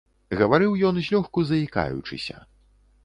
Гаварыў 0.39 0.71
ён 0.87 0.97
злёгку 1.07 1.39
заікаючыся. 1.51 2.37